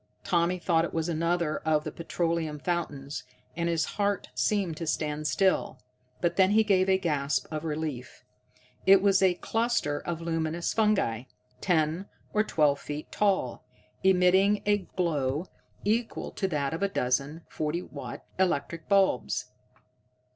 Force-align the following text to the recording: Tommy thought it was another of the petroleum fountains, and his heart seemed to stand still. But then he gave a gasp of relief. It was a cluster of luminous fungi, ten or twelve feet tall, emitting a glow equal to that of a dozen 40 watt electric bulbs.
Tommy 0.23 0.57
thought 0.57 0.83
it 0.83 0.95
was 0.95 1.07
another 1.07 1.57
of 1.57 1.83
the 1.83 1.91
petroleum 1.91 2.57
fountains, 2.57 3.23
and 3.55 3.69
his 3.69 3.85
heart 3.85 4.29
seemed 4.33 4.75
to 4.75 4.87
stand 4.87 5.27
still. 5.27 5.77
But 6.21 6.37
then 6.37 6.49
he 6.49 6.63
gave 6.63 6.89
a 6.89 6.97
gasp 6.97 7.45
of 7.51 7.63
relief. 7.63 8.25
It 8.87 8.99
was 9.03 9.21
a 9.21 9.35
cluster 9.35 9.99
of 9.99 10.19
luminous 10.19 10.73
fungi, 10.73 11.25
ten 11.61 12.07
or 12.33 12.43
twelve 12.43 12.79
feet 12.79 13.11
tall, 13.11 13.63
emitting 14.03 14.63
a 14.65 14.79
glow 14.79 15.45
equal 15.85 16.31
to 16.31 16.47
that 16.47 16.73
of 16.73 16.81
a 16.81 16.89
dozen 16.89 17.43
40 17.49 17.83
watt 17.83 18.25
electric 18.39 18.89
bulbs. 18.89 19.51